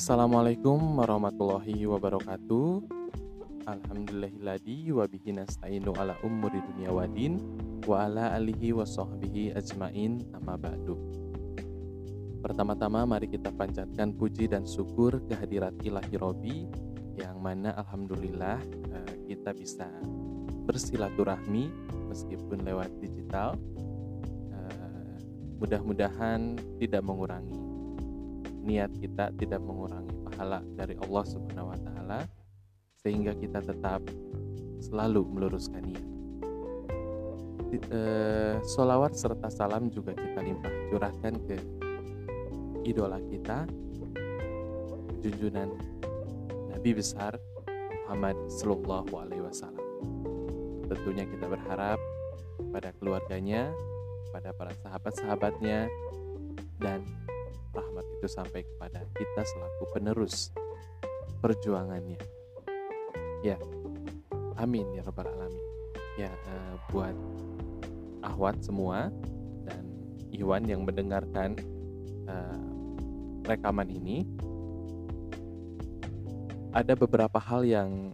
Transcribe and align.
Assalamualaikum 0.00 0.96
warahmatullahi 0.96 1.84
wabarakatuh. 1.84 2.88
Alhamdulillahilladzi 3.68 4.96
wa 4.96 5.04
bihi 5.04 5.36
nasta'inu 5.36 5.92
ala 5.92 6.16
umuri 6.24 6.56
dunya 6.72 6.88
wadin 6.88 7.36
wa 7.84 8.08
ala 8.08 8.32
alihi 8.32 8.72
wa 8.72 8.88
sahbihi 8.88 9.52
ajmain 9.52 10.24
amma 10.32 10.56
ba'du. 10.56 10.96
Pertama-tama 12.40 13.04
mari 13.04 13.28
kita 13.28 13.52
panjatkan 13.52 14.16
puji 14.16 14.48
dan 14.48 14.64
syukur 14.64 15.20
kehadirat 15.28 15.76
ilahi 15.84 16.16
Robi 16.16 16.64
yang 17.20 17.36
mana 17.36 17.76
alhamdulillah 17.76 18.56
eh, 18.72 19.14
kita 19.28 19.52
bisa 19.52 19.84
bersilaturahmi 20.64 21.68
meskipun 22.08 22.64
lewat 22.64 22.88
digital. 23.04 23.52
Eh, 24.48 25.16
mudah-mudahan 25.60 26.56
tidak 26.80 27.04
mengurangi 27.04 27.69
niat 28.64 28.92
kita 28.96 29.32
tidak 29.36 29.60
mengurangi 29.64 30.14
pahala 30.28 30.60
dari 30.76 30.94
Allah 31.00 31.24
Subhanahu 31.26 31.72
wa 31.72 31.78
taala 31.80 32.20
sehingga 33.00 33.32
kita 33.36 33.64
tetap 33.64 34.04
selalu 34.80 35.24
meluruskan 35.24 35.82
niat. 35.84 36.06
Eh, 37.70 38.58
solawat 38.66 39.14
serta 39.14 39.46
salam 39.46 39.94
juga 39.94 40.10
kita 40.10 40.42
limpah 40.42 40.74
curahkan 40.90 41.34
ke 41.46 41.56
idola 42.82 43.22
kita, 43.30 43.62
junjunan 45.22 45.70
Nabi 46.74 46.90
besar 46.98 47.38
Muhammad 48.10 48.34
Sallallahu 48.50 49.12
Alaihi 49.14 49.46
Wasallam. 49.46 49.86
Tentunya 50.90 51.30
kita 51.30 51.46
berharap 51.46 52.02
pada 52.74 52.90
keluarganya, 52.98 53.70
pada 54.34 54.50
para 54.50 54.74
sahabat-sahabatnya, 54.82 55.86
dan 56.82 57.06
rahmat 57.70 58.06
itu 58.18 58.26
sampai 58.26 58.66
kepada 58.66 59.06
kita 59.14 59.42
selaku 59.46 59.84
penerus 59.94 60.50
perjuangannya. 61.40 62.20
Ya, 63.40 63.56
amin 64.60 64.86
ya 64.92 65.02
robbal 65.06 65.30
alamin. 65.30 65.64
Ya, 66.18 66.28
uh, 66.28 66.74
buat 66.92 67.16
ahwat 68.20 68.60
semua 68.60 69.08
dan 69.64 69.84
Iwan 70.34 70.68
yang 70.68 70.84
mendengarkan 70.84 71.56
uh, 72.28 72.60
rekaman 73.48 73.88
ini, 73.88 74.28
ada 76.76 76.92
beberapa 76.94 77.40
hal 77.40 77.64
yang 77.64 78.12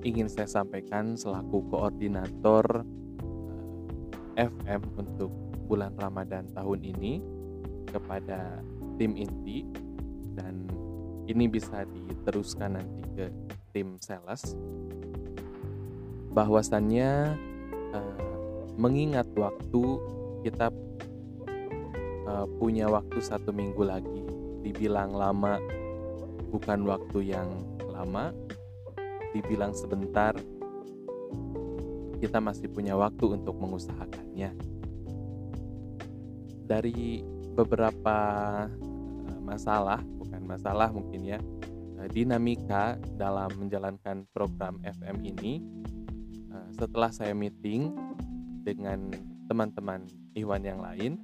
ingin 0.00 0.30
saya 0.30 0.48
sampaikan 0.48 1.18
selaku 1.18 1.60
koordinator 1.68 2.86
eh, 4.40 4.48
FM 4.48 4.80
untuk 4.96 5.28
bulan 5.68 5.92
Ramadan 6.00 6.48
tahun 6.56 6.80
ini 6.80 7.20
kepada 7.90 8.64
tim 9.00 9.16
inti 9.16 9.64
dan 10.36 10.68
ini 11.24 11.48
bisa 11.48 11.88
diteruskan 11.88 12.76
nanti 12.76 13.00
ke 13.16 13.26
tim 13.72 13.96
sales. 13.96 14.52
Bahwasannya 16.36 17.32
uh, 17.96 18.20
mengingat 18.76 19.24
waktu 19.40 19.84
kita 20.44 20.68
uh, 22.28 22.44
punya 22.60 22.92
waktu 22.92 23.24
satu 23.24 23.56
minggu 23.56 23.80
lagi. 23.80 24.20
Dibilang 24.60 25.16
lama 25.16 25.56
bukan 26.52 26.84
waktu 26.84 27.32
yang 27.32 27.48
lama. 27.88 28.36
Dibilang 29.32 29.72
sebentar 29.72 30.36
kita 32.20 32.36
masih 32.36 32.68
punya 32.68 33.00
waktu 33.00 33.40
untuk 33.40 33.56
mengusahakannya. 33.56 34.52
Dari 36.68 37.24
beberapa 37.56 38.18
masalah 39.42 40.00
bukan 40.20 40.42
masalah 40.46 40.88
mungkin 40.92 41.24
ya 41.24 41.40
Eh, 42.00 42.08
dinamika 42.08 42.96
dalam 43.20 43.52
menjalankan 43.60 44.24
program 44.32 44.80
FM 44.80 45.20
ini. 45.20 45.60
Eh, 46.48 46.68
setelah 46.72 47.12
saya 47.12 47.36
meeting 47.36 47.92
dengan 48.64 49.12
teman-teman 49.52 50.08
Iwan 50.32 50.64
yang 50.64 50.80
lain 50.80 51.20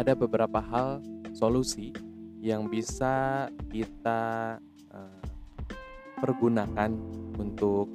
ada 0.00 0.16
beberapa 0.16 0.56
hal 0.56 1.04
solusi 1.36 1.92
yang 2.40 2.70
bisa 2.70 3.48
kita 3.68 4.56
uh, 4.94 5.22
pergunakan 6.22 6.94
untuk 7.36 7.90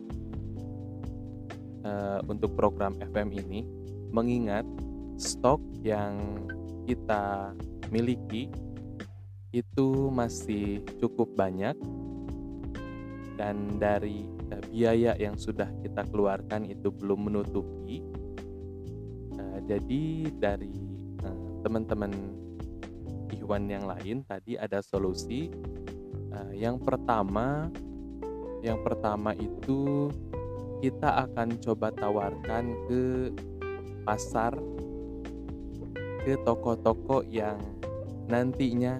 untuk 2.25 2.57
program 2.57 2.97
FM 2.97 3.29
ini 3.31 3.61
mengingat 4.09 4.65
stok 5.15 5.61
yang 5.85 6.17
kita 6.89 7.53
miliki 7.95 8.51
itu 9.55 10.11
masih 10.11 10.83
cukup 10.99 11.31
banyak 11.31 11.79
dan 13.39 13.79
dari 13.79 14.27
uh, 14.51 14.63
biaya 14.67 15.15
yang 15.15 15.39
sudah 15.39 15.71
kita 15.79 16.03
keluarkan 16.11 16.67
itu 16.67 16.91
belum 16.91 17.31
menutupi. 17.31 18.03
Uh, 19.39 19.59
jadi 19.63 20.27
dari 20.35 20.75
uh, 21.23 21.63
teman-teman 21.63 22.11
Iwan 23.31 23.71
yang 23.71 23.87
lain 23.87 24.27
tadi 24.27 24.59
ada 24.59 24.83
solusi. 24.83 25.51
Yang 26.51 26.83
pertama, 26.83 27.71
yang 28.59 28.83
pertama 28.83 29.31
itu 29.39 30.11
kita 30.83 31.23
akan 31.31 31.55
coba 31.63 31.95
tawarkan 31.95 32.75
ke 32.91 33.31
pasar, 34.03 34.51
ke 36.27 36.35
toko-toko 36.43 37.23
yang 37.31 37.74
nantinya 38.25 38.97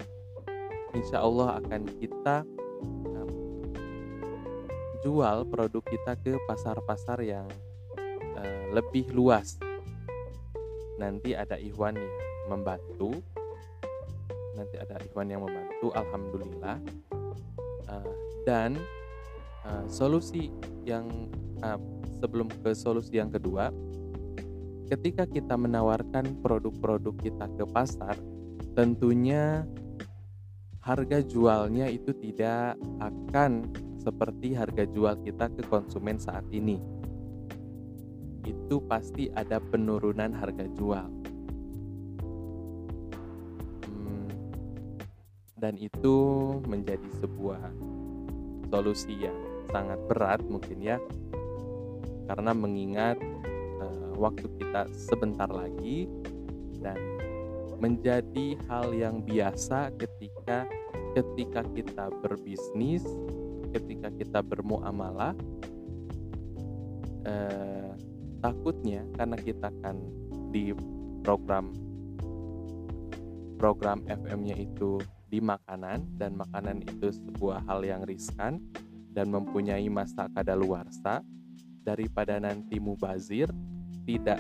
insya 0.94 1.22
Allah 1.22 1.60
akan 1.60 1.82
kita 1.98 2.46
um, 3.14 3.30
jual 5.02 5.46
produk 5.50 5.84
kita 5.84 6.14
ke 6.22 6.34
pasar-pasar 6.46 7.20
yang 7.26 7.48
uh, 8.38 8.64
lebih 8.72 9.10
luas. 9.12 9.58
Nanti 10.96 11.36
ada 11.36 11.60
Ikhwan 11.60 12.00
yang 12.00 12.16
membantu. 12.48 13.20
Nanti 14.56 14.80
ada 14.80 14.96
Ikhwan 15.04 15.28
yang 15.28 15.44
membantu. 15.44 15.92
Alhamdulillah. 15.92 16.78
Uh, 17.86 18.14
dan 18.48 18.80
uh, 19.68 19.86
solusi 19.92 20.54
yang 20.88 21.10
uh, 21.60 21.78
sebelum 22.22 22.48
ke 22.64 22.72
solusi 22.72 23.20
yang 23.20 23.34
kedua, 23.34 23.74
ketika 24.88 25.28
kita 25.28 25.58
menawarkan 25.60 26.40
produk-produk 26.40 27.14
kita 27.20 27.46
ke 27.58 27.66
pasar, 27.68 28.16
tentunya 28.76 29.64
harga 30.84 31.24
jualnya 31.24 31.88
itu 31.88 32.12
tidak 32.20 32.76
akan 33.00 33.72
seperti 33.98 34.54
harga 34.54 34.86
jual 34.86 35.16
kita 35.24 35.50
ke 35.50 35.64
konsumen 35.66 36.20
saat 36.20 36.46
ini. 36.52 36.78
Itu 38.46 38.84
pasti 38.86 39.32
ada 39.34 39.58
penurunan 39.58 40.30
harga 40.36 40.68
jual. 40.78 41.08
Hmm, 43.90 44.30
dan 45.58 45.80
itu 45.80 46.18
menjadi 46.70 47.10
sebuah 47.24 47.74
solusi 48.70 49.26
yang 49.26 49.40
sangat 49.74 49.98
berat 50.06 50.44
mungkin 50.46 50.84
ya. 50.84 51.00
Karena 52.30 52.54
mengingat 52.54 53.18
uh, 53.82 54.14
waktu 54.20 54.46
kita 54.62 54.86
sebentar 54.94 55.50
lagi 55.50 56.06
dan 56.78 56.98
menjadi 57.80 58.56
hal 58.68 58.96
yang 58.96 59.22
biasa 59.24 59.92
ketika 60.00 60.68
ketika 61.16 61.64
kita 61.72 62.06
berbisnis, 62.24 63.04
ketika 63.72 64.12
kita 64.12 64.40
bermuamalah. 64.44 65.36
Eh, 67.26 67.92
takutnya 68.44 69.02
karena 69.18 69.38
kita 69.42 69.74
kan 69.82 69.98
di 70.54 70.70
program 71.26 71.74
program 73.58 74.06
FM-nya 74.06 74.54
itu 74.62 75.02
di 75.26 75.42
makanan 75.42 76.06
dan 76.22 76.38
makanan 76.38 76.86
itu 76.86 77.10
sebuah 77.10 77.66
hal 77.66 77.82
yang 77.82 78.06
riskan 78.06 78.62
dan 79.10 79.34
mempunyai 79.34 79.90
masa 79.90 80.30
kadaluarsa 80.30 81.26
daripada 81.82 82.38
nanti 82.38 82.78
mubazir 82.78 83.50
tidak 84.06 84.38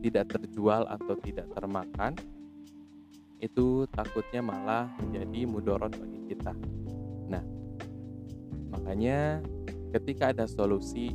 tidak 0.00 0.32
terjual 0.32 0.88
atau 0.88 1.14
tidak 1.20 1.46
termakan 1.52 2.16
itu 3.40 3.88
takutnya 3.88 4.44
malah 4.44 4.84
menjadi 5.00 5.48
mudorot 5.48 5.96
bagi 5.96 6.20
kita. 6.28 6.52
Nah, 7.32 7.44
makanya 8.68 9.40
ketika 9.96 10.36
ada 10.36 10.44
solusi 10.44 11.12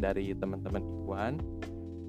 dari 0.00 0.32
teman-teman 0.32 0.80
Ikhwan 0.80 1.34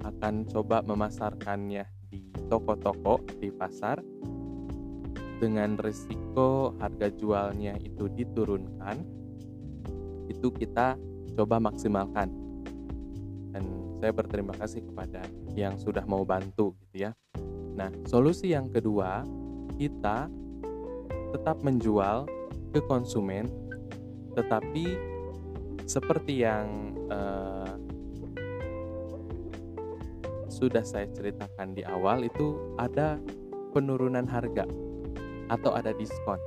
akan 0.08 0.48
coba 0.48 0.82
memasarkannya 0.88 1.84
di 2.08 2.24
toko-toko 2.48 3.20
di 3.40 3.52
pasar 3.52 4.00
dengan 5.44 5.76
risiko 5.80 6.78
harga 6.80 7.12
jualnya 7.12 7.76
itu 7.84 8.08
diturunkan 8.08 9.04
itu 10.32 10.48
kita 10.54 10.96
coba 11.36 11.60
maksimalkan 11.60 12.41
dan 13.52 13.64
saya 14.00 14.12
berterima 14.16 14.56
kasih 14.56 14.82
kepada 14.88 15.22
yang 15.54 15.76
sudah 15.78 16.04
mau 16.08 16.24
bantu 16.24 16.74
gitu 16.88 17.08
ya. 17.08 17.12
Nah, 17.76 17.92
solusi 18.08 18.52
yang 18.52 18.68
kedua 18.72 19.24
kita 19.80 20.28
tetap 21.32 21.64
menjual 21.64 22.28
ke 22.72 22.80
konsumen, 22.88 23.48
tetapi 24.36 24.96
seperti 25.88 26.44
yang 26.44 26.96
uh, 27.12 27.76
sudah 30.52 30.84
saya 30.84 31.08
ceritakan 31.10 31.74
di 31.74 31.82
awal 31.88 32.28
itu 32.28 32.76
ada 32.78 33.18
penurunan 33.72 34.28
harga 34.28 34.68
atau 35.50 35.72
ada 35.74 35.96
diskon. 35.96 36.40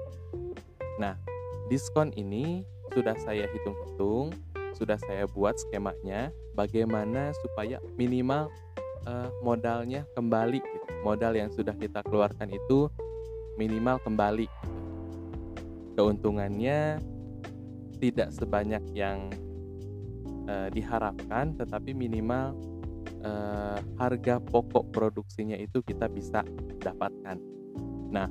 Nah, 1.01 1.19
diskon 1.67 2.13
ini 2.15 2.63
sudah 2.95 3.17
saya 3.19 3.49
hitung-hitung, 3.51 4.31
sudah 4.75 4.99
saya 5.07 5.25
buat 5.31 5.55
skemanya 5.57 6.35
bagaimana 6.59 7.31
supaya 7.41 7.79
minimal 7.95 8.51
uh, 9.07 9.31
modalnya 9.41 10.05
kembali 10.19 10.61
gitu. 10.61 10.87
Modal 11.07 11.37
yang 11.39 11.51
sudah 11.55 11.73
kita 11.77 12.03
keluarkan 12.05 12.51
itu 12.51 12.91
minimal 13.55 14.03
kembali. 14.03 14.51
Keuntungannya 15.95 16.99
tidak 18.03 18.35
sebanyak 18.35 18.83
yang 18.93 19.31
uh, 20.51 20.69
diharapkan 20.75 21.55
tetapi 21.55 21.95
minimal 21.95 22.59
uh, 23.23 23.79
harga 23.97 24.43
pokok 24.43 24.91
produksinya 24.91 25.55
itu 25.55 25.81
kita 25.87 26.11
bisa 26.11 26.43
dapatkan. 26.83 27.39
Nah, 28.11 28.29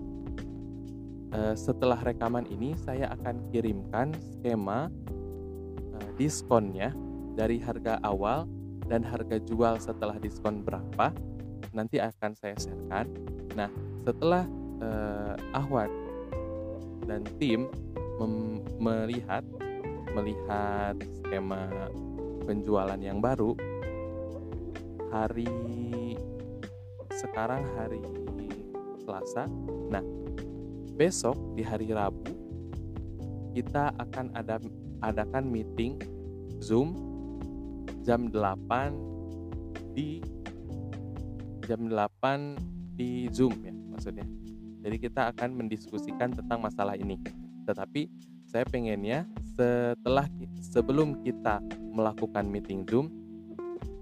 setelah 1.58 1.98
rekaman 1.98 2.46
ini 2.46 2.78
saya 2.78 3.10
akan 3.10 3.50
kirimkan 3.50 4.14
skema 4.14 4.86
diskonnya 6.16 6.94
dari 7.34 7.58
harga 7.58 7.98
awal 8.06 8.46
dan 8.86 9.02
harga 9.02 9.40
jual 9.42 9.80
setelah 9.80 10.20
diskon 10.20 10.62
berapa 10.62 11.10
nanti 11.74 11.98
akan 11.98 12.32
saya 12.38 12.56
sharekan. 12.60 13.08
Nah, 13.58 13.70
setelah 14.06 14.46
uh, 14.84 15.36
Ahwat 15.56 15.90
dan 17.10 17.26
tim 17.42 17.68
melihat 18.80 19.44
melihat 20.14 20.96
skema 21.20 21.90
penjualan 22.46 23.00
yang 23.02 23.20
baru 23.20 23.58
hari 25.12 25.50
sekarang 27.12 27.66
hari 27.76 28.04
Selasa. 29.04 29.50
Nah, 29.92 30.06
besok 30.96 31.36
di 31.58 31.66
hari 31.66 31.92
Rabu 31.92 32.24
kita 33.54 33.94
akan 34.02 34.34
ada 34.34 34.58
adakan 35.04 35.52
meeting 35.52 36.00
Zoom 36.64 36.96
jam 38.08 38.32
8 38.32 39.96
di 39.96 40.24
jam 41.68 41.88
8 41.88 42.96
di 42.96 43.28
Zoom 43.32 43.54
ya 43.64 43.74
maksudnya. 43.92 44.28
Jadi 44.84 44.98
kita 45.00 45.32
akan 45.32 45.64
mendiskusikan 45.64 46.36
tentang 46.36 46.60
masalah 46.60 47.00
ini. 47.00 47.16
Tetapi 47.64 48.12
saya 48.44 48.68
pengennya 48.68 49.24
setelah 49.56 50.28
sebelum 50.60 51.24
kita 51.24 51.64
melakukan 51.96 52.44
meeting 52.44 52.84
Zoom 52.84 53.08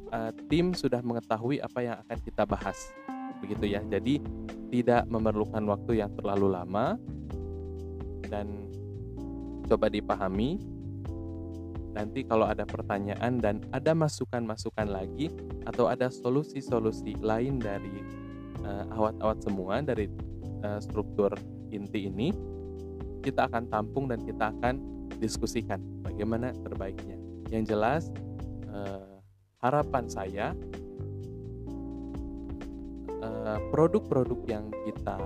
uh, 0.09 0.33
tim 0.49 0.73
sudah 0.73 1.05
mengetahui 1.05 1.61
apa 1.61 1.79
yang 1.85 1.95
akan 2.01 2.17
kita 2.25 2.43
bahas. 2.49 2.77
Begitu 3.45 3.77
ya. 3.77 3.81
Jadi 3.85 4.17
tidak 4.73 5.05
memerlukan 5.05 5.61
waktu 5.69 6.01
yang 6.01 6.11
terlalu 6.17 6.49
lama 6.49 6.97
dan 8.25 8.47
coba 9.67 9.91
dipahami 9.91 10.57
nanti 11.91 12.23
kalau 12.23 12.47
ada 12.47 12.63
pertanyaan 12.63 13.39
dan 13.39 13.59
ada 13.75 13.91
masukan-masukan 13.91 14.87
lagi 14.87 15.27
atau 15.67 15.91
ada 15.91 16.07
solusi-solusi 16.07 17.19
lain 17.19 17.59
dari 17.59 17.99
uh, 18.63 18.87
awat-awat 18.95 19.43
semua 19.43 19.83
dari 19.83 20.07
uh, 20.63 20.79
struktur 20.79 21.35
inti 21.71 22.07
ini 22.07 22.31
kita 23.21 23.45
akan 23.51 23.69
tampung 23.69 24.09
dan 24.09 24.23
kita 24.23 24.49
akan 24.49 24.81
diskusikan 25.21 25.77
bagaimana 26.01 26.55
terbaiknya. 26.65 27.19
Yang 27.53 27.63
jelas 27.75 28.03
uh, 28.71 29.21
harapan 29.61 30.05
saya 30.09 30.47
produk-produk 33.69 34.39
uh, 34.41 34.49
yang 34.49 34.65
kita 34.87 35.17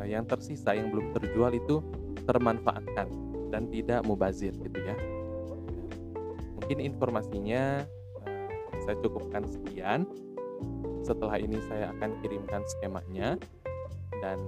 uh, 0.00 0.06
yang 0.08 0.26
tersisa 0.26 0.74
yang 0.74 0.90
belum 0.90 1.14
terjual 1.14 1.54
itu 1.54 1.78
termanfaatkan 2.26 3.06
dan 3.54 3.70
tidak 3.70 4.02
mubazir 4.02 4.50
gitu 4.50 4.80
ya 4.82 4.96
mungkin 6.64 6.80
informasinya 6.80 7.84
uh, 8.24 8.48
saya 8.88 8.96
cukupkan 9.04 9.44
sekian. 9.44 10.08
Setelah 11.04 11.36
ini 11.36 11.60
saya 11.68 11.92
akan 11.92 12.24
kirimkan 12.24 12.64
skemanya. 12.64 13.36
Dan 14.24 14.40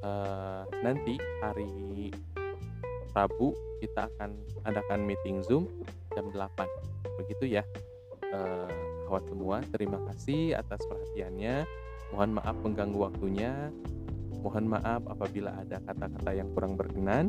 uh, 0.00 0.64
nanti 0.80 1.20
hari 1.44 2.08
Rabu 3.12 3.52
kita 3.84 4.08
akan 4.08 4.40
adakan 4.64 5.04
meeting 5.04 5.44
Zoom 5.44 5.68
jam 6.16 6.32
8 6.32 6.48
begitu 7.20 7.60
ya 7.60 7.62
uh, 8.32 9.12
awat 9.12 9.28
semua. 9.28 9.60
Terima 9.68 10.00
kasih 10.08 10.56
atas 10.56 10.80
perhatiannya. 10.88 11.68
Mohon 12.16 12.40
maaf 12.40 12.56
mengganggu 12.64 12.98
waktunya. 13.04 13.68
Mohon 14.40 14.80
maaf 14.80 15.04
apabila 15.12 15.52
ada 15.60 15.76
kata-kata 15.84 16.32
yang 16.32 16.48
kurang 16.56 16.80
berkenan 16.80 17.28